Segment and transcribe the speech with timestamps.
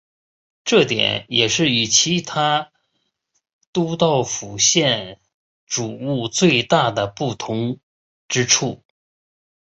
[0.63, 2.71] 这点也是与其他
[3.71, 5.19] 都道府县的
[5.67, 7.77] 煮物最大的不同
[8.27, 8.81] 之处。